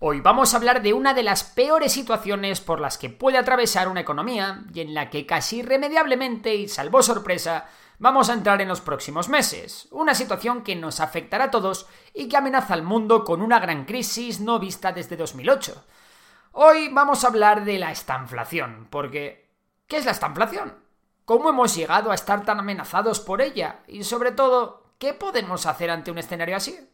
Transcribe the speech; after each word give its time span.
Hoy 0.00 0.20
vamos 0.20 0.54
a 0.54 0.58
hablar 0.58 0.80
de 0.80 0.92
una 0.92 1.12
de 1.12 1.24
las 1.24 1.42
peores 1.42 1.90
situaciones 1.90 2.60
por 2.60 2.78
las 2.78 2.98
que 2.98 3.10
puede 3.10 3.36
atravesar 3.36 3.88
una 3.88 4.02
economía 4.02 4.62
y 4.72 4.80
en 4.80 4.94
la 4.94 5.10
que 5.10 5.26
casi 5.26 5.56
irremediablemente 5.56 6.54
y 6.54 6.68
salvo 6.68 7.02
sorpresa 7.02 7.66
vamos 7.98 8.30
a 8.30 8.34
entrar 8.34 8.62
en 8.62 8.68
los 8.68 8.80
próximos 8.80 9.28
meses. 9.28 9.88
Una 9.90 10.14
situación 10.14 10.62
que 10.62 10.76
nos 10.76 11.00
afectará 11.00 11.46
a 11.46 11.50
todos 11.50 11.88
y 12.14 12.28
que 12.28 12.36
amenaza 12.36 12.74
al 12.74 12.84
mundo 12.84 13.24
con 13.24 13.42
una 13.42 13.58
gran 13.58 13.86
crisis 13.86 14.38
no 14.38 14.60
vista 14.60 14.92
desde 14.92 15.16
2008. 15.16 15.84
Hoy 16.52 16.90
vamos 16.92 17.24
a 17.24 17.28
hablar 17.28 17.64
de 17.64 17.80
la 17.80 17.90
estanflación, 17.90 18.86
porque 18.90 19.50
¿qué 19.88 19.96
es 19.96 20.04
la 20.04 20.12
estanflación? 20.12 20.76
¿Cómo 21.24 21.50
hemos 21.50 21.74
llegado 21.74 22.12
a 22.12 22.14
estar 22.14 22.44
tan 22.44 22.60
amenazados 22.60 23.18
por 23.18 23.42
ella? 23.42 23.80
Y 23.88 24.04
sobre 24.04 24.30
todo, 24.30 24.92
¿qué 24.98 25.12
podemos 25.12 25.66
hacer 25.66 25.90
ante 25.90 26.12
un 26.12 26.18
escenario 26.18 26.54
así? 26.54 26.88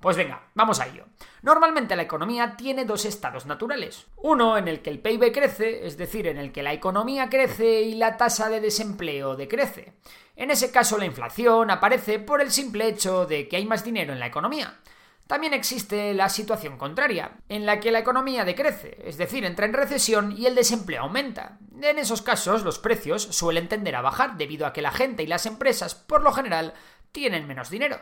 Pues 0.00 0.16
venga, 0.16 0.48
vamos 0.54 0.80
a 0.80 0.86
ello. 0.86 1.04
Normalmente 1.42 1.94
la 1.94 2.02
economía 2.02 2.56
tiene 2.56 2.86
dos 2.86 3.04
estados 3.04 3.44
naturales. 3.44 4.06
Uno 4.16 4.56
en 4.56 4.66
el 4.66 4.80
que 4.80 4.88
el 4.88 4.98
PIB 4.98 5.30
crece, 5.30 5.86
es 5.86 5.98
decir, 5.98 6.26
en 6.26 6.38
el 6.38 6.52
que 6.52 6.62
la 6.62 6.72
economía 6.72 7.28
crece 7.28 7.82
y 7.82 7.94
la 7.94 8.16
tasa 8.16 8.48
de 8.48 8.60
desempleo 8.60 9.36
decrece. 9.36 9.92
En 10.36 10.50
ese 10.50 10.72
caso 10.72 10.96
la 10.96 11.04
inflación 11.04 11.70
aparece 11.70 12.18
por 12.18 12.40
el 12.40 12.50
simple 12.50 12.88
hecho 12.88 13.26
de 13.26 13.46
que 13.46 13.56
hay 13.56 13.66
más 13.66 13.84
dinero 13.84 14.14
en 14.14 14.20
la 14.20 14.26
economía. 14.26 14.78
También 15.26 15.52
existe 15.52 16.14
la 16.14 16.28
situación 16.30 16.78
contraria, 16.78 17.32
en 17.48 17.66
la 17.66 17.78
que 17.78 17.92
la 17.92 18.00
economía 18.00 18.44
decrece, 18.44 18.98
es 19.04 19.16
decir, 19.16 19.44
entra 19.44 19.66
en 19.66 19.74
recesión 19.74 20.34
y 20.36 20.46
el 20.46 20.56
desempleo 20.56 21.02
aumenta. 21.02 21.58
En 21.80 21.98
esos 21.98 22.20
casos 22.20 22.64
los 22.64 22.80
precios 22.80 23.22
suelen 23.22 23.68
tender 23.68 23.94
a 23.94 24.02
bajar 24.02 24.38
debido 24.38 24.66
a 24.66 24.72
que 24.72 24.82
la 24.82 24.90
gente 24.90 25.22
y 25.22 25.28
las 25.28 25.46
empresas, 25.46 25.94
por 25.94 26.22
lo 26.22 26.32
general, 26.32 26.74
tienen 27.12 27.46
menos 27.46 27.70
dinero. 27.70 28.00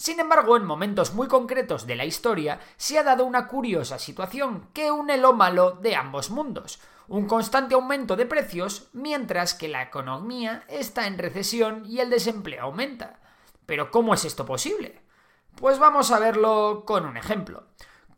Sin 0.00 0.18
embargo, 0.18 0.56
en 0.56 0.64
momentos 0.64 1.12
muy 1.12 1.28
concretos 1.28 1.86
de 1.86 1.94
la 1.94 2.06
historia 2.06 2.58
se 2.78 2.98
ha 2.98 3.02
dado 3.02 3.26
una 3.26 3.46
curiosa 3.46 3.98
situación 3.98 4.70
que 4.72 4.90
une 4.90 5.18
lo 5.18 5.34
malo 5.34 5.72
de 5.72 5.94
ambos 5.94 6.30
mundos. 6.30 6.80
Un 7.06 7.26
constante 7.26 7.74
aumento 7.74 8.16
de 8.16 8.24
precios 8.24 8.88
mientras 8.94 9.52
que 9.52 9.68
la 9.68 9.82
economía 9.82 10.64
está 10.68 11.06
en 11.06 11.18
recesión 11.18 11.84
y 11.84 12.00
el 12.00 12.08
desempleo 12.08 12.62
aumenta. 12.62 13.20
Pero 13.66 13.90
¿cómo 13.90 14.14
es 14.14 14.24
esto 14.24 14.46
posible? 14.46 15.02
Pues 15.56 15.78
vamos 15.78 16.10
a 16.12 16.18
verlo 16.18 16.84
con 16.86 17.04
un 17.04 17.18
ejemplo. 17.18 17.64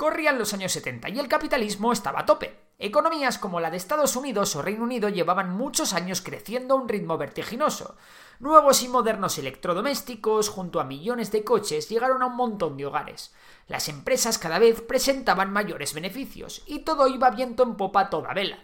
Corrían 0.03 0.37
los 0.37 0.53
años 0.53 0.73
70 0.73 1.11
y 1.11 1.21
el 1.21 1.29
capitalismo 1.29 1.93
estaba 1.93 2.23
a 2.23 2.27
tope. 2.27 2.59
Economías 2.81 3.39
como 3.39 3.61
la 3.61 3.71
de 3.71 3.77
Estados 3.77 4.17
Unidos 4.17 4.57
o 4.57 4.61
Reino 4.61 4.83
Unido 4.83 5.09
llevaban 5.09 5.57
muchos 5.57 5.93
años 5.93 6.23
creciendo 6.23 6.75
a 6.75 6.79
un 6.79 6.89
ritmo 6.89 7.19
vertiginoso. 7.19 7.97
Nuevos 8.41 8.83
y 8.83 8.89
modernos 8.89 9.39
electrodomésticos, 9.39 10.49
junto 10.49 10.81
a 10.81 10.85
millones 10.85 11.31
de 11.31 11.45
coches, 11.45 11.89
llegaron 11.89 12.21
a 12.21 12.27
un 12.27 12.35
montón 12.35 12.77
de 12.77 12.87
hogares. 12.87 13.33
Las 13.69 13.89
empresas 13.89 14.39
cada 14.39 14.59
vez 14.59 14.81
presentaban 14.81 15.53
mayores 15.53 15.95
beneficios, 15.95 16.65
y 16.67 16.81
todo 16.81 17.07
iba 17.07 17.31
viento 17.31 17.63
en 17.63 17.77
popa 17.77 18.11
toda 18.11 18.35
vela. 18.35 18.59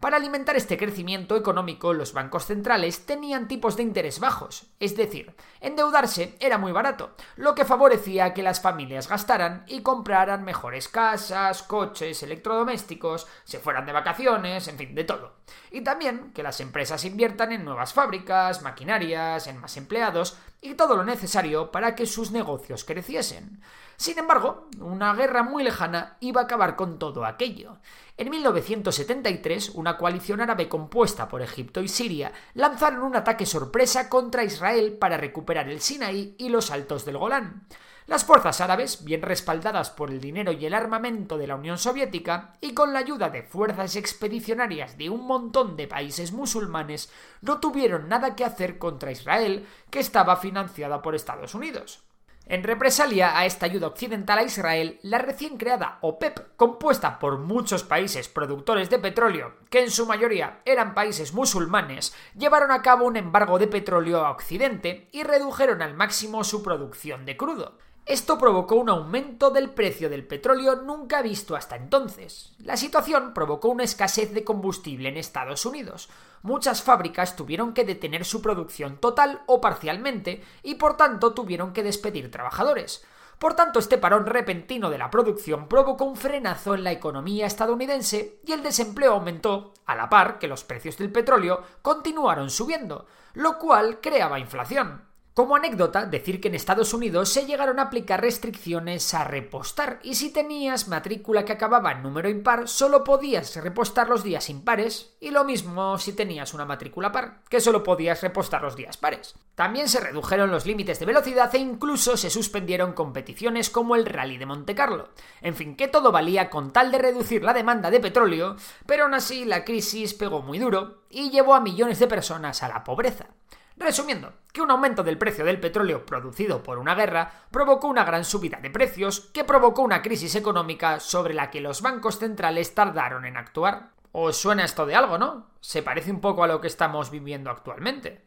Para 0.00 0.18
alimentar 0.18 0.56
este 0.56 0.76
crecimiento 0.76 1.36
económico, 1.36 1.94
los 1.94 2.12
bancos 2.12 2.46
centrales 2.46 3.06
tenían 3.06 3.48
tipos 3.48 3.76
de 3.76 3.82
interés 3.82 4.20
bajos, 4.20 4.66
es 4.78 4.96
decir, 4.96 5.34
endeudarse 5.60 6.36
era 6.38 6.58
muy 6.58 6.72
barato, 6.72 7.14
lo 7.36 7.54
que 7.54 7.64
favorecía 7.64 8.34
que 8.34 8.42
las 8.42 8.60
familias 8.60 9.08
gastaran 9.08 9.64
y 9.66 9.80
compraran 9.80 10.44
mejores 10.44 10.88
casas, 10.88 11.62
coches, 11.62 12.22
electrodomésticos, 12.22 13.26
se 13.44 13.58
fueran 13.58 13.86
de 13.86 13.92
vacaciones, 13.92 14.68
en 14.68 14.76
fin, 14.76 14.94
de 14.94 15.04
todo. 15.04 15.36
Y 15.70 15.80
también 15.80 16.32
que 16.32 16.42
las 16.42 16.60
empresas 16.60 17.04
inviertan 17.04 17.52
en 17.52 17.64
nuevas 17.64 17.94
fábricas, 17.94 18.62
maquinarias, 18.62 19.46
en 19.46 19.58
más 19.58 19.76
empleados 19.76 20.36
y 20.60 20.74
todo 20.74 20.96
lo 20.96 21.04
necesario 21.04 21.70
para 21.70 21.94
que 21.94 22.06
sus 22.06 22.30
negocios 22.30 22.84
creciesen. 22.84 23.60
Sin 23.96 24.18
embargo, 24.18 24.68
una 24.80 25.14
guerra 25.14 25.42
muy 25.42 25.64
lejana 25.64 26.16
iba 26.20 26.42
a 26.42 26.44
acabar 26.44 26.76
con 26.76 26.98
todo 26.98 27.24
aquello. 27.24 27.78
En 28.18 28.30
1973, 28.30 29.70
una 29.70 29.96
coalición 29.96 30.40
árabe 30.40 30.68
compuesta 30.68 31.28
por 31.28 31.42
Egipto 31.42 31.80
y 31.82 31.88
Siria 31.88 32.32
lanzaron 32.54 33.02
un 33.02 33.16
ataque 33.16 33.46
sorpresa 33.46 34.08
contra 34.08 34.44
Israel 34.44 34.96
para 34.98 35.16
recuperar 35.16 35.68
el 35.68 35.80
Sinaí 35.80 36.34
y 36.38 36.48
los 36.48 36.70
altos 36.70 37.04
del 37.04 37.18
Golán. 37.18 37.66
Las 38.06 38.24
fuerzas 38.24 38.60
árabes, 38.60 39.04
bien 39.04 39.20
respaldadas 39.20 39.90
por 39.90 40.12
el 40.12 40.20
dinero 40.20 40.52
y 40.52 40.64
el 40.64 40.74
armamento 40.74 41.36
de 41.38 41.48
la 41.48 41.56
Unión 41.56 41.76
Soviética, 41.76 42.52
y 42.60 42.72
con 42.72 42.92
la 42.92 43.00
ayuda 43.00 43.30
de 43.30 43.42
fuerzas 43.42 43.96
expedicionarias 43.96 44.96
de 44.96 45.10
un 45.10 45.26
montón 45.26 45.76
de 45.76 45.88
países 45.88 46.30
musulmanes, 46.30 47.12
no 47.40 47.58
tuvieron 47.58 48.08
nada 48.08 48.36
que 48.36 48.44
hacer 48.44 48.78
contra 48.78 49.10
Israel, 49.10 49.66
que 49.90 49.98
estaba 49.98 50.36
financiada 50.36 51.02
por 51.02 51.16
Estados 51.16 51.56
Unidos. 51.56 52.04
En 52.48 52.62
represalia 52.62 53.36
a 53.36 53.44
esta 53.44 53.66
ayuda 53.66 53.88
occidental 53.88 54.38
a 54.38 54.44
Israel, 54.44 55.00
la 55.02 55.18
recién 55.18 55.56
creada 55.56 55.98
OPEP, 56.00 56.54
compuesta 56.56 57.18
por 57.18 57.38
muchos 57.38 57.82
países 57.82 58.28
productores 58.28 58.88
de 58.88 59.00
petróleo, 59.00 59.54
que 59.68 59.80
en 59.82 59.90
su 59.90 60.06
mayoría 60.06 60.60
eran 60.64 60.94
países 60.94 61.34
musulmanes, 61.34 62.14
llevaron 62.38 62.70
a 62.70 62.82
cabo 62.82 63.04
un 63.04 63.16
embargo 63.16 63.58
de 63.58 63.66
petróleo 63.66 64.24
a 64.24 64.30
Occidente 64.30 65.08
y 65.10 65.24
redujeron 65.24 65.82
al 65.82 65.94
máximo 65.94 66.44
su 66.44 66.62
producción 66.62 67.26
de 67.26 67.36
crudo. 67.36 67.78
Esto 68.06 68.38
provocó 68.38 68.76
un 68.76 68.88
aumento 68.88 69.50
del 69.50 69.70
precio 69.70 70.08
del 70.08 70.24
petróleo 70.24 70.76
nunca 70.76 71.22
visto 71.22 71.56
hasta 71.56 71.74
entonces. 71.74 72.54
La 72.60 72.76
situación 72.76 73.34
provocó 73.34 73.68
una 73.68 73.82
escasez 73.82 74.32
de 74.32 74.44
combustible 74.44 75.08
en 75.08 75.16
Estados 75.16 75.66
Unidos. 75.66 76.08
Muchas 76.42 76.84
fábricas 76.84 77.34
tuvieron 77.34 77.74
que 77.74 77.84
detener 77.84 78.24
su 78.24 78.40
producción 78.40 78.98
total 78.98 79.42
o 79.46 79.60
parcialmente 79.60 80.44
y 80.62 80.76
por 80.76 80.96
tanto 80.96 81.34
tuvieron 81.34 81.72
que 81.72 81.82
despedir 81.82 82.30
trabajadores. 82.30 83.04
Por 83.40 83.54
tanto, 83.54 83.80
este 83.80 83.98
parón 83.98 84.24
repentino 84.24 84.88
de 84.88 84.98
la 84.98 85.10
producción 85.10 85.66
provocó 85.68 86.04
un 86.04 86.16
frenazo 86.16 86.76
en 86.76 86.84
la 86.84 86.92
economía 86.92 87.46
estadounidense 87.46 88.38
y 88.46 88.52
el 88.52 88.62
desempleo 88.62 89.14
aumentó, 89.14 89.74
a 89.84 89.96
la 89.96 90.08
par 90.08 90.38
que 90.38 90.46
los 90.46 90.62
precios 90.62 90.96
del 90.96 91.10
petróleo 91.10 91.60
continuaron 91.82 92.50
subiendo, 92.50 93.06
lo 93.34 93.58
cual 93.58 94.00
creaba 94.00 94.38
inflación. 94.38 95.02
Como 95.36 95.54
anécdota, 95.54 96.06
decir 96.06 96.40
que 96.40 96.48
en 96.48 96.54
Estados 96.54 96.94
Unidos 96.94 97.28
se 97.28 97.44
llegaron 97.44 97.78
a 97.78 97.82
aplicar 97.82 98.22
restricciones 98.22 99.12
a 99.12 99.22
repostar 99.22 100.00
y 100.02 100.14
si 100.14 100.30
tenías 100.30 100.88
matrícula 100.88 101.44
que 101.44 101.52
acababa 101.52 101.92
en 101.92 102.02
número 102.02 102.30
impar, 102.30 102.68
solo 102.68 103.04
podías 103.04 103.54
repostar 103.56 104.08
los 104.08 104.24
días 104.24 104.48
impares 104.48 105.14
y 105.20 105.32
lo 105.32 105.44
mismo 105.44 105.98
si 105.98 106.14
tenías 106.14 106.54
una 106.54 106.64
matrícula 106.64 107.12
par, 107.12 107.42
que 107.50 107.60
solo 107.60 107.82
podías 107.82 108.22
repostar 108.22 108.62
los 108.62 108.76
días 108.76 108.96
pares. 108.96 109.34
También 109.54 109.90
se 109.90 110.00
redujeron 110.00 110.50
los 110.50 110.64
límites 110.64 111.00
de 111.00 111.04
velocidad 111.04 111.54
e 111.54 111.58
incluso 111.58 112.16
se 112.16 112.30
suspendieron 112.30 112.94
competiciones 112.94 113.68
como 113.68 113.94
el 113.94 114.06
Rally 114.06 114.38
de 114.38 114.46
Monte 114.46 114.74
Carlo. 114.74 115.10
En 115.42 115.54
fin, 115.54 115.76
que 115.76 115.88
todo 115.88 116.12
valía 116.12 116.48
con 116.48 116.72
tal 116.72 116.90
de 116.90 116.96
reducir 116.96 117.44
la 117.44 117.52
demanda 117.52 117.90
de 117.90 118.00
petróleo, 118.00 118.56
pero 118.86 119.04
aún 119.04 119.12
así 119.12 119.44
la 119.44 119.66
crisis 119.66 120.14
pegó 120.14 120.40
muy 120.40 120.58
duro 120.58 121.02
y 121.10 121.28
llevó 121.28 121.54
a 121.54 121.60
millones 121.60 121.98
de 121.98 122.06
personas 122.06 122.62
a 122.62 122.68
la 122.68 122.82
pobreza. 122.82 123.35
Resumiendo, 123.76 124.32
que 124.52 124.62
un 124.62 124.70
aumento 124.70 125.02
del 125.02 125.18
precio 125.18 125.44
del 125.44 125.60
petróleo 125.60 126.06
producido 126.06 126.62
por 126.62 126.78
una 126.78 126.94
guerra 126.94 127.30
provocó 127.50 127.88
una 127.88 128.04
gran 128.04 128.24
subida 128.24 128.58
de 128.58 128.70
precios 128.70 129.20
que 129.34 129.44
provocó 129.44 129.82
una 129.82 130.00
crisis 130.00 130.34
económica 130.34 130.98
sobre 130.98 131.34
la 131.34 131.50
que 131.50 131.60
los 131.60 131.82
bancos 131.82 132.18
centrales 132.18 132.74
tardaron 132.74 133.26
en 133.26 133.36
actuar. 133.36 133.90
¿Os 134.12 134.38
suena 134.38 134.64
esto 134.64 134.86
de 134.86 134.94
algo, 134.94 135.18
no? 135.18 135.50
Se 135.60 135.82
parece 135.82 136.10
un 136.10 136.22
poco 136.22 136.42
a 136.42 136.46
lo 136.46 136.62
que 136.62 136.68
estamos 136.68 137.10
viviendo 137.10 137.50
actualmente. 137.50 138.26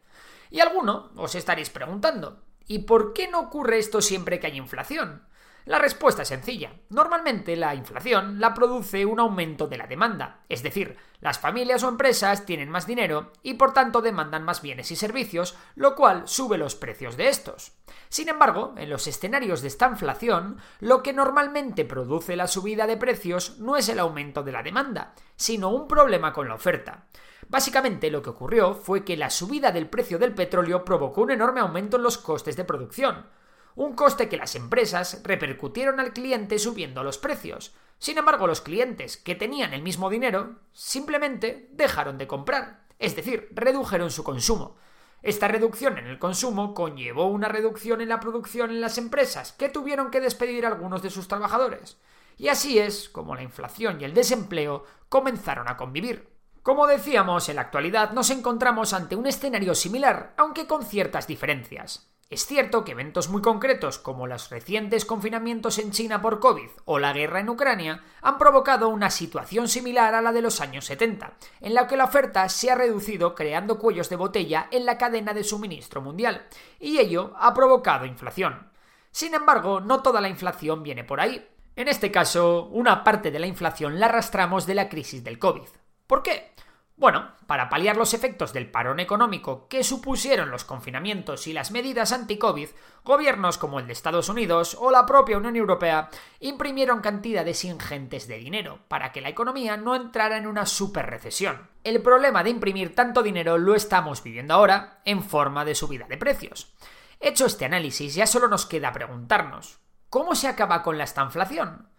Y 0.50 0.60
alguno 0.60 1.10
os 1.16 1.34
estaréis 1.34 1.70
preguntando, 1.70 2.42
¿y 2.66 2.80
por 2.80 3.12
qué 3.12 3.26
no 3.26 3.40
ocurre 3.40 3.78
esto 3.78 4.00
siempre 4.00 4.38
que 4.38 4.46
hay 4.46 4.56
inflación? 4.56 5.24
La 5.66 5.78
respuesta 5.78 6.22
es 6.22 6.28
sencilla. 6.28 6.72
Normalmente 6.88 7.54
la 7.54 7.74
inflación 7.74 8.40
la 8.40 8.54
produce 8.54 9.04
un 9.04 9.20
aumento 9.20 9.66
de 9.66 9.76
la 9.76 9.86
demanda, 9.86 10.40
es 10.48 10.62
decir, 10.62 10.96
las 11.20 11.38
familias 11.38 11.82
o 11.82 11.88
empresas 11.88 12.46
tienen 12.46 12.70
más 12.70 12.86
dinero 12.86 13.32
y 13.42 13.54
por 13.54 13.74
tanto 13.74 14.00
demandan 14.00 14.42
más 14.42 14.62
bienes 14.62 14.90
y 14.90 14.96
servicios, 14.96 15.56
lo 15.74 15.94
cual 15.94 16.26
sube 16.26 16.56
los 16.56 16.76
precios 16.76 17.16
de 17.16 17.28
estos. 17.28 17.72
Sin 18.08 18.28
embargo, 18.28 18.74
en 18.78 18.88
los 18.88 19.06
escenarios 19.06 19.60
de 19.60 19.68
esta 19.68 19.86
inflación, 19.86 20.58
lo 20.80 21.02
que 21.02 21.12
normalmente 21.12 21.84
produce 21.84 22.36
la 22.36 22.48
subida 22.48 22.86
de 22.86 22.96
precios 22.96 23.58
no 23.58 23.76
es 23.76 23.88
el 23.90 23.98
aumento 23.98 24.42
de 24.42 24.52
la 24.52 24.62
demanda, 24.62 25.14
sino 25.36 25.68
un 25.68 25.86
problema 25.86 26.32
con 26.32 26.48
la 26.48 26.54
oferta. 26.54 27.06
Básicamente 27.48 28.10
lo 28.10 28.22
que 28.22 28.30
ocurrió 28.30 28.74
fue 28.74 29.04
que 29.04 29.16
la 29.16 29.28
subida 29.28 29.72
del 29.72 29.88
precio 29.88 30.18
del 30.18 30.34
petróleo 30.34 30.84
provocó 30.84 31.22
un 31.22 31.32
enorme 31.32 31.60
aumento 31.60 31.96
en 31.96 32.04
los 32.04 32.16
costes 32.16 32.56
de 32.56 32.64
producción, 32.64 33.26
un 33.74 33.94
coste 33.94 34.28
que 34.28 34.36
las 34.36 34.54
empresas 34.54 35.20
repercutieron 35.24 36.00
al 36.00 36.12
cliente 36.12 36.58
subiendo 36.58 37.02
los 37.02 37.18
precios. 37.18 37.74
Sin 37.98 38.18
embargo, 38.18 38.46
los 38.46 38.60
clientes 38.60 39.16
que 39.16 39.34
tenían 39.34 39.74
el 39.74 39.82
mismo 39.82 40.10
dinero 40.10 40.56
simplemente 40.72 41.68
dejaron 41.72 42.18
de 42.18 42.26
comprar, 42.26 42.86
es 42.98 43.16
decir, 43.16 43.48
redujeron 43.52 44.10
su 44.10 44.24
consumo. 44.24 44.76
Esta 45.22 45.48
reducción 45.48 45.98
en 45.98 46.06
el 46.06 46.18
consumo 46.18 46.72
conllevó 46.72 47.26
una 47.26 47.48
reducción 47.48 48.00
en 48.00 48.08
la 48.08 48.20
producción 48.20 48.70
en 48.70 48.80
las 48.80 48.96
empresas, 48.96 49.52
que 49.52 49.68
tuvieron 49.68 50.10
que 50.10 50.20
despedir 50.20 50.64
a 50.64 50.68
algunos 50.68 51.02
de 51.02 51.10
sus 51.10 51.28
trabajadores. 51.28 51.98
Y 52.38 52.48
así 52.48 52.78
es 52.78 53.10
como 53.10 53.34
la 53.34 53.42
inflación 53.42 54.00
y 54.00 54.04
el 54.04 54.14
desempleo 54.14 54.84
comenzaron 55.10 55.68
a 55.68 55.76
convivir. 55.76 56.30
Como 56.62 56.86
decíamos, 56.86 57.48
en 57.50 57.56
la 57.56 57.62
actualidad 57.62 58.12
nos 58.12 58.30
encontramos 58.30 58.94
ante 58.94 59.16
un 59.16 59.26
escenario 59.26 59.74
similar, 59.74 60.32
aunque 60.38 60.66
con 60.66 60.84
ciertas 60.84 61.26
diferencias. 61.26 62.10
Es 62.30 62.46
cierto 62.46 62.84
que 62.84 62.92
eventos 62.92 63.28
muy 63.28 63.42
concretos 63.42 63.98
como 63.98 64.28
los 64.28 64.50
recientes 64.50 65.04
confinamientos 65.04 65.80
en 65.80 65.90
China 65.90 66.22
por 66.22 66.38
COVID 66.38 66.68
o 66.84 67.00
la 67.00 67.12
guerra 67.12 67.40
en 67.40 67.48
Ucrania 67.48 68.04
han 68.22 68.38
provocado 68.38 68.88
una 68.88 69.10
situación 69.10 69.66
similar 69.66 70.14
a 70.14 70.22
la 70.22 70.30
de 70.30 70.40
los 70.40 70.60
años 70.60 70.84
70, 70.84 71.32
en 71.60 71.74
la 71.74 71.88
que 71.88 71.96
la 71.96 72.04
oferta 72.04 72.48
se 72.48 72.70
ha 72.70 72.76
reducido 72.76 73.34
creando 73.34 73.80
cuellos 73.80 74.08
de 74.08 74.14
botella 74.14 74.68
en 74.70 74.86
la 74.86 74.96
cadena 74.96 75.34
de 75.34 75.42
suministro 75.42 76.02
mundial, 76.02 76.46
y 76.78 76.98
ello 76.98 77.34
ha 77.36 77.52
provocado 77.52 78.06
inflación. 78.06 78.70
Sin 79.10 79.34
embargo, 79.34 79.80
no 79.80 80.00
toda 80.00 80.20
la 80.20 80.28
inflación 80.28 80.84
viene 80.84 81.02
por 81.02 81.20
ahí. 81.20 81.44
En 81.74 81.88
este 81.88 82.12
caso, 82.12 82.66
una 82.66 83.02
parte 83.02 83.32
de 83.32 83.40
la 83.40 83.48
inflación 83.48 83.98
la 83.98 84.06
arrastramos 84.06 84.66
de 84.66 84.76
la 84.76 84.88
crisis 84.88 85.24
del 85.24 85.40
COVID. 85.40 85.66
¿Por 86.06 86.22
qué? 86.22 86.52
Bueno, 87.00 87.30
para 87.46 87.70
paliar 87.70 87.96
los 87.96 88.12
efectos 88.12 88.52
del 88.52 88.70
parón 88.70 89.00
económico 89.00 89.68
que 89.68 89.84
supusieron 89.84 90.50
los 90.50 90.64
confinamientos 90.64 91.46
y 91.46 91.54
las 91.54 91.70
medidas 91.70 92.12
anti-COVID, 92.12 92.68
gobiernos 93.06 93.56
como 93.56 93.80
el 93.80 93.86
de 93.86 93.94
Estados 93.94 94.28
Unidos 94.28 94.76
o 94.78 94.90
la 94.90 95.06
propia 95.06 95.38
Unión 95.38 95.56
Europea 95.56 96.10
imprimieron 96.40 97.00
cantidades 97.00 97.64
ingentes 97.64 98.28
de 98.28 98.36
dinero 98.36 98.80
para 98.88 99.12
que 99.12 99.22
la 99.22 99.30
economía 99.30 99.78
no 99.78 99.96
entrara 99.96 100.36
en 100.36 100.46
una 100.46 100.66
superrecesión. 100.66 101.70
El 101.84 102.02
problema 102.02 102.44
de 102.44 102.50
imprimir 102.50 102.94
tanto 102.94 103.22
dinero 103.22 103.56
lo 103.56 103.74
estamos 103.74 104.22
viviendo 104.22 104.52
ahora 104.52 105.00
en 105.06 105.22
forma 105.22 105.64
de 105.64 105.74
subida 105.74 106.06
de 106.06 106.18
precios. 106.18 106.74
Hecho 107.18 107.46
este 107.46 107.64
análisis, 107.64 108.14
ya 108.14 108.26
solo 108.26 108.46
nos 108.46 108.66
queda 108.66 108.92
preguntarnos, 108.92 109.80
¿cómo 110.10 110.34
se 110.34 110.48
acaba 110.48 110.82
con 110.82 110.98
la 110.98 111.04
estanflación? 111.04 111.89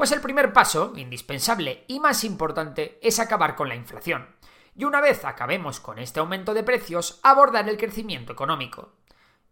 Pues 0.00 0.12
el 0.12 0.22
primer 0.22 0.54
paso, 0.54 0.94
indispensable 0.96 1.84
y 1.86 2.00
más 2.00 2.24
importante, 2.24 2.98
es 3.02 3.18
acabar 3.18 3.54
con 3.54 3.68
la 3.68 3.74
inflación. 3.74 4.34
Y 4.74 4.84
una 4.84 4.98
vez 5.02 5.26
acabemos 5.26 5.78
con 5.78 5.98
este 5.98 6.20
aumento 6.20 6.54
de 6.54 6.62
precios, 6.62 7.20
abordar 7.22 7.68
el 7.68 7.76
crecimiento 7.76 8.32
económico. 8.32 8.94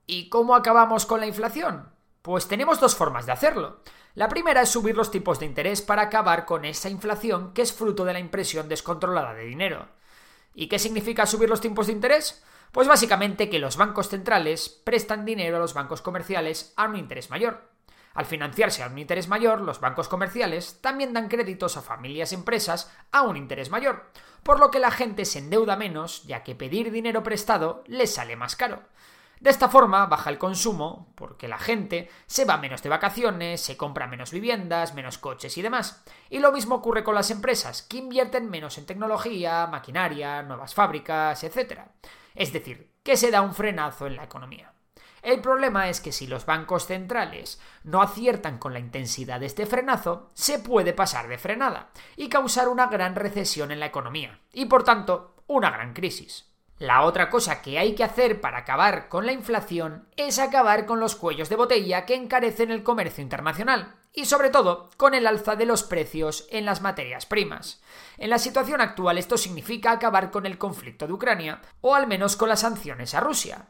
¿Y 0.07 0.31
cómo 0.31 0.55
acabamos 0.55 1.05
con 1.05 1.21
la 1.21 1.27
inflación? 1.27 1.91
Pues 2.23 2.49
tenemos 2.49 2.81
dos 2.81 2.97
formas 2.97 3.27
de 3.27 3.33
hacerlo. 3.33 3.83
La 4.15 4.31
primera 4.31 4.63
es 4.63 4.71
subir 4.71 4.97
los 4.97 5.11
tipos 5.11 5.39
de 5.39 5.45
interés 5.45 5.83
para 5.83 6.01
acabar 6.01 6.47
con 6.47 6.65
esa 6.65 6.89
inflación 6.89 7.53
que 7.53 7.61
es 7.61 7.75
fruto 7.75 8.07
de 8.07 8.15
la 8.15 8.19
impresión 8.19 8.71
descontrolada 8.71 9.35
de 9.35 9.45
dinero. 9.45 9.87
¿Y 10.55 10.69
qué 10.69 10.79
significa 10.79 11.27
subir 11.27 11.51
los 11.51 11.61
tipos 11.61 11.89
de 11.89 11.93
interés? 11.93 12.43
Pues 12.73 12.89
básicamente 12.89 13.51
que 13.51 13.59
los 13.59 13.77
bancos 13.77 14.09
centrales 14.09 14.71
prestan 14.71 15.27
dinero 15.27 15.59
a 15.59 15.61
los 15.61 15.75
bancos 15.75 16.01
comerciales 16.01 16.73
a 16.79 16.87
un 16.87 16.97
interés 16.97 17.29
mayor. 17.29 17.69
Al 18.19 18.27
financiarse 18.27 18.83
a 18.83 18.89
un 18.89 18.99
interés 18.99 19.29
mayor, 19.29 19.61
los 19.61 19.79
bancos 19.79 20.09
comerciales 20.09 20.81
también 20.81 21.13
dan 21.13 21.29
créditos 21.29 21.77
a 21.77 21.83
familias 21.83 22.33
y 22.33 22.35
empresas 22.35 22.93
a 23.13 23.23
un 23.23 23.37
interés 23.37 23.71
mayor, 23.71 24.11
por 24.43 24.59
lo 24.59 24.73
que 24.73 24.81
la 24.81 24.91
gente 24.91 25.25
se 25.25 25.39
endeuda 25.39 25.77
menos, 25.77 26.25
ya 26.25 26.43
que 26.43 26.57
pedir 26.57 26.91
dinero 26.91 27.23
prestado 27.23 27.85
les 27.87 28.13
sale 28.13 28.35
más 28.35 28.57
caro. 28.57 28.83
De 29.39 29.51
esta 29.51 29.69
forma 29.69 30.07
baja 30.07 30.31
el 30.31 30.39
consumo, 30.39 31.13
porque 31.15 31.47
la 31.47 31.59
gente 31.59 32.11
se 32.27 32.45
va 32.45 32.57
menos 32.57 32.83
de 32.83 32.89
vacaciones, 32.89 33.61
se 33.61 33.77
compra 33.77 34.09
menos 34.09 34.33
viviendas, 34.33 34.95
menos 34.95 35.19
coches 35.19 35.57
y 35.57 35.63
demás. 35.63 36.03
Y 36.29 36.41
lo 36.41 36.51
mismo 36.51 36.75
ocurre 36.75 37.05
con 37.05 37.15
las 37.15 37.31
empresas, 37.31 37.83
que 37.83 37.99
invierten 37.99 38.51
menos 38.51 38.79
en 38.79 38.87
tecnología, 38.87 39.69
maquinaria, 39.69 40.43
nuevas 40.43 40.75
fábricas, 40.75 41.45
etc. 41.45 41.83
Es 42.35 42.53
decir, 42.53 42.95
que 43.05 43.17
se 43.17 43.31
da 43.31 43.43
un 43.43 43.55
frenazo 43.55 44.09
en 44.09 44.17
la 44.17 44.25
economía. 44.25 44.73
El 45.23 45.41
problema 45.41 45.89
es 45.89 46.01
que 46.01 46.13
si 46.13 46.27
los 46.27 46.47
bancos 46.47 46.87
centrales 46.87 47.61
no 47.85 48.03
aciertan 48.03 48.59
con 48.59 48.73
la 48.73 48.79
intensidad 48.79 49.41
de 49.41 49.47
este 49.47 49.67
frenazo, 49.67 50.31
se 50.35 50.59
puede 50.59 50.93
pasar 50.93 51.29
de 51.29 51.39
frenada 51.39 51.91
y 52.17 52.29
causar 52.29 52.69
una 52.69 52.87
gran 52.87 53.15
recesión 53.15 53.71
en 53.71 53.81
la 53.81 53.87
economía 53.87 54.41
y 54.53 54.67
por 54.67 54.85
tanto 54.85 55.35
una 55.47 55.71
gran 55.71 55.95
crisis. 55.95 56.49
La 56.79 57.03
otra 57.03 57.29
cosa 57.29 57.61
que 57.61 57.77
hay 57.77 57.97
que 57.97 58.05
hacer 58.05 58.41
para 58.41 58.59
acabar 58.59 59.09
con 59.09 59.27
la 59.27 59.33
inflación 59.33 60.07
es 60.17 60.39
acabar 60.39 60.87
con 60.87 61.01
los 61.01 61.17
cuellos 61.17 61.49
de 61.49 61.57
botella 61.57 62.07
que 62.07 62.15
encarecen 62.15 62.71
el 62.71 62.85
comercio 62.85 63.21
internacional 63.21 63.97
y 64.13 64.27
sobre 64.27 64.51
todo 64.51 64.89
con 64.97 65.15
el 65.15 65.27
alza 65.27 65.57
de 65.57 65.67
los 65.67 65.83
precios 65.83 66.47
en 66.51 66.65
las 66.65 66.81
materias 66.81 67.27
primas. 67.27 67.83
En 68.17 68.31
la 68.31 68.39
situación 68.39 68.81
actual 68.81 69.19
esto 69.19 69.37
significa 69.37 69.91
acabar 69.91 70.31
con 70.31 70.47
el 70.47 70.57
conflicto 70.57 71.09
de 71.09 71.15
Ucrania 71.15 71.61
o 71.81 71.97
al 71.97 72.07
menos 72.07 72.37
con 72.37 72.49
las 72.49 72.61
sanciones 72.61 73.13
a 73.15 73.21
Rusia. 73.21 73.67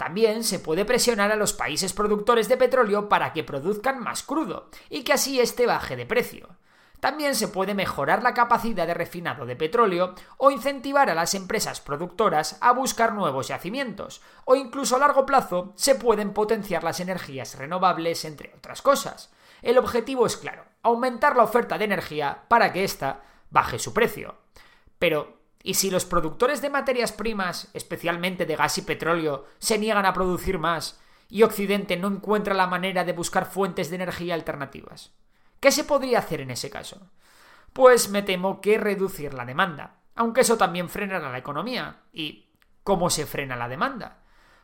También 0.00 0.44
se 0.44 0.58
puede 0.58 0.86
presionar 0.86 1.30
a 1.30 1.36
los 1.36 1.52
países 1.52 1.92
productores 1.92 2.48
de 2.48 2.56
petróleo 2.56 3.10
para 3.10 3.34
que 3.34 3.44
produzcan 3.44 4.02
más 4.02 4.22
crudo 4.22 4.70
y 4.88 5.04
que 5.04 5.12
así 5.12 5.38
éste 5.38 5.66
baje 5.66 5.94
de 5.94 6.06
precio. 6.06 6.48
También 7.00 7.34
se 7.34 7.48
puede 7.48 7.74
mejorar 7.74 8.22
la 8.22 8.32
capacidad 8.32 8.86
de 8.86 8.94
refinado 8.94 9.44
de 9.44 9.56
petróleo 9.56 10.14
o 10.38 10.50
incentivar 10.50 11.10
a 11.10 11.14
las 11.14 11.34
empresas 11.34 11.82
productoras 11.82 12.56
a 12.62 12.72
buscar 12.72 13.12
nuevos 13.12 13.48
yacimientos, 13.48 14.22
o 14.46 14.54
incluso 14.56 14.96
a 14.96 15.00
largo 15.00 15.26
plazo 15.26 15.74
se 15.74 15.96
pueden 15.96 16.32
potenciar 16.32 16.82
las 16.82 16.98
energías 17.00 17.58
renovables, 17.58 18.24
entre 18.24 18.54
otras 18.56 18.80
cosas. 18.80 19.30
El 19.60 19.76
objetivo 19.76 20.24
es 20.24 20.38
claro, 20.38 20.64
aumentar 20.82 21.36
la 21.36 21.42
oferta 21.42 21.76
de 21.76 21.84
energía 21.84 22.44
para 22.48 22.72
que 22.72 22.84
ésta 22.84 23.20
baje 23.50 23.78
su 23.78 23.92
precio. 23.92 24.36
Pero, 24.98 25.39
y 25.62 25.74
si 25.74 25.90
los 25.90 26.04
productores 26.04 26.62
de 26.62 26.70
materias 26.70 27.12
primas, 27.12 27.68
especialmente 27.74 28.46
de 28.46 28.56
gas 28.56 28.78
y 28.78 28.82
petróleo, 28.82 29.46
se 29.58 29.78
niegan 29.78 30.06
a 30.06 30.12
producir 30.12 30.58
más 30.58 31.00
y 31.28 31.42
Occidente 31.42 31.96
no 31.96 32.08
encuentra 32.08 32.54
la 32.54 32.66
manera 32.66 33.04
de 33.04 33.12
buscar 33.12 33.46
fuentes 33.46 33.90
de 33.90 33.96
energía 33.96 34.34
alternativas, 34.34 35.12
¿qué 35.60 35.70
se 35.70 35.84
podría 35.84 36.18
hacer 36.18 36.40
en 36.40 36.50
ese 36.50 36.70
caso? 36.70 37.10
Pues 37.72 38.08
me 38.08 38.22
temo 38.22 38.60
que 38.60 38.78
reducir 38.78 39.34
la 39.34 39.44
demanda, 39.44 40.00
aunque 40.16 40.40
eso 40.40 40.56
también 40.56 40.88
frenará 40.88 41.30
la 41.30 41.38
economía. 41.38 42.00
¿Y 42.12 42.48
cómo 42.82 43.10
se 43.10 43.26
frena 43.26 43.54
la 43.56 43.68
demanda? 43.68 44.18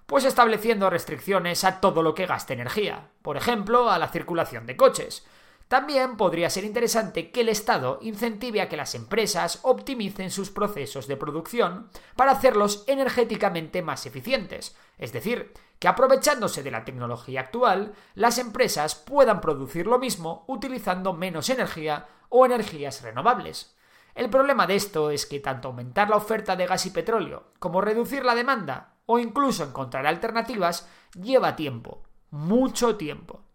Pues 0.07 0.25
estableciendo 0.25 0.91
restricciones 0.91 1.65
a 1.65 1.81
todo 1.81 2.03
lo 2.03 2.15
que 2.15 2.27
gaste 2.27 2.55
energía, 2.55 3.11
por 3.23 3.37
ejemplo, 3.37 3.91
a 3.91 3.99
la 3.99 4.09
circulación 4.09 4.67
de 4.67 4.77
coches, 4.77 5.27
también 5.69 6.17
podría 6.17 6.49
ser 6.49 6.65
interesante 6.65 7.31
que 7.31 7.41
el 7.41 7.49
Estado 7.49 7.99
incentive 8.01 8.61
a 8.61 8.69
que 8.69 8.77
las 8.77 8.95
empresas 8.95 9.59
optimicen 9.63 10.31
sus 10.31 10.51
procesos 10.51 11.09
de 11.09 11.17
producción 11.17 11.91
para 12.15 12.33
hacerlos 12.33 12.85
energéticamente 12.87 13.83
más 13.83 14.07
eficientes, 14.07 14.77
es 14.99 15.13
decir, 15.13 15.53
que 15.79 15.89
aprovechándose 15.89 16.63
de 16.63 16.71
la 16.71 16.85
tecnología 16.85 17.41
actual, 17.41 17.95
las 18.15 18.39
empresas 18.39 18.95
puedan 18.95 19.41
producir 19.41 19.87
lo 19.87 19.99
mismo 19.99 20.45
utilizando 20.47 21.13
menos 21.13 21.51
energía 21.51 22.07
o 22.29 22.47
energías 22.47 23.03
renovables. 23.03 23.77
El 24.15 24.31
problema 24.31 24.67
de 24.67 24.77
esto 24.77 25.11
es 25.11 25.27
que 25.27 25.41
tanto 25.41 25.69
aumentar 25.69 26.09
la 26.09 26.17
oferta 26.17 26.57
de 26.57 26.67
gas 26.67 26.87
y 26.87 26.91
petróleo 26.91 27.53
como 27.59 27.81
reducir 27.81 28.25
la 28.25 28.35
demanda 28.35 28.95
o 29.05 29.19
incluso 29.19 29.65
encontrar 29.65 30.07
alternativas 30.07 30.89
lleva 31.21 31.57
tiempo, 31.57 32.03
mucho 32.31 32.97
tiempo. 32.97 33.46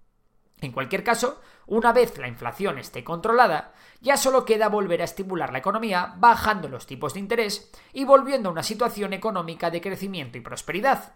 En 0.61 0.71
cualquier 0.71 1.03
caso, 1.03 1.41
una 1.65 1.91
vez 1.91 2.17
la 2.19 2.27
inflación 2.27 2.77
esté 2.77 3.03
controlada, 3.03 3.73
ya 3.99 4.15
solo 4.15 4.45
queda 4.45 4.69
volver 4.69 5.01
a 5.01 5.05
estimular 5.05 5.51
la 5.51 5.57
economía 5.57 6.13
bajando 6.17 6.69
los 6.69 6.85
tipos 6.85 7.15
de 7.15 7.19
interés 7.19 7.71
y 7.93 8.05
volviendo 8.05 8.49
a 8.49 8.51
una 8.51 8.63
situación 8.63 9.13
económica 9.13 9.71
de 9.71 9.81
crecimiento 9.81 10.37
y 10.37 10.41
prosperidad. 10.41 11.15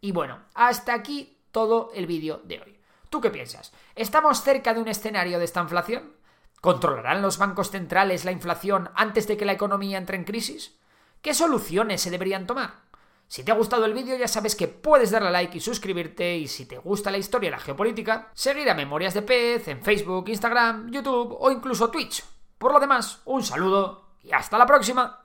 Y 0.00 0.12
bueno, 0.12 0.38
hasta 0.54 0.94
aquí 0.94 1.38
todo 1.50 1.90
el 1.94 2.06
vídeo 2.06 2.40
de 2.44 2.60
hoy. 2.60 2.80
¿Tú 3.10 3.20
qué 3.20 3.30
piensas? 3.30 3.72
¿Estamos 3.94 4.42
cerca 4.42 4.72
de 4.72 4.80
un 4.80 4.88
escenario 4.88 5.38
de 5.38 5.44
esta 5.44 5.60
inflación? 5.60 6.14
¿Controlarán 6.60 7.20
los 7.20 7.38
bancos 7.38 7.70
centrales 7.70 8.24
la 8.24 8.32
inflación 8.32 8.90
antes 8.94 9.26
de 9.26 9.36
que 9.36 9.44
la 9.44 9.52
economía 9.52 9.98
entre 9.98 10.16
en 10.16 10.24
crisis? 10.24 10.78
¿Qué 11.20 11.34
soluciones 11.34 12.00
se 12.00 12.10
deberían 12.10 12.46
tomar? 12.46 12.81
Si 13.32 13.44
te 13.44 13.50
ha 13.50 13.54
gustado 13.54 13.86
el 13.86 13.94
vídeo 13.94 14.14
ya 14.14 14.28
sabes 14.28 14.54
que 14.54 14.68
puedes 14.68 15.10
darle 15.10 15.28
a 15.28 15.30
like 15.30 15.56
y 15.56 15.60
suscribirte 15.62 16.36
y 16.36 16.48
si 16.48 16.66
te 16.66 16.76
gusta 16.76 17.10
la 17.10 17.16
historia 17.16 17.48
y 17.48 17.50
la 17.50 17.58
geopolítica, 17.58 18.30
seguir 18.34 18.68
a 18.68 18.74
Memorias 18.74 19.14
de 19.14 19.22
Pez 19.22 19.68
en 19.68 19.82
Facebook, 19.82 20.28
Instagram, 20.28 20.90
YouTube 20.92 21.38
o 21.40 21.50
incluso 21.50 21.88
Twitch. 21.88 22.22
Por 22.58 22.74
lo 22.74 22.78
demás, 22.78 23.20
un 23.24 23.42
saludo 23.42 24.18
y 24.22 24.32
hasta 24.32 24.58
la 24.58 24.66
próxima. 24.66 25.18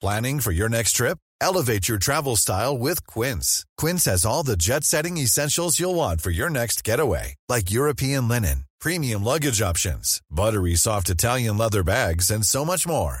Planning 0.00 0.40
for 0.40 0.52
your 0.52 0.68
next 0.68 0.96
trip? 0.96 1.18
Elevate 1.40 1.86
your 1.86 1.98
travel 1.98 2.34
style 2.34 2.76
with 2.76 3.06
Quince. 3.06 3.64
Quince 3.78 4.04
has 4.10 4.26
all 4.26 4.42
the 4.42 4.56
jet-setting 4.56 5.16
essentials 5.16 5.78
you'll 5.78 5.94
want 5.94 6.20
for 6.20 6.32
your 6.32 6.50
next 6.50 6.82
getaway, 6.82 7.36
like 7.48 7.70
European 7.70 8.26
linen, 8.26 8.64
premium 8.80 9.22
luggage 9.22 9.62
options, 9.62 10.20
buttery 10.28 10.74
soft 10.74 11.08
Italian 11.08 11.56
leather 11.56 11.84
bags 11.84 12.32
and 12.32 12.44
so 12.44 12.64
much 12.64 12.84
more 12.84 13.20